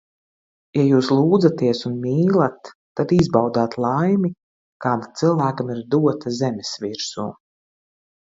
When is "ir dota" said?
5.77-6.33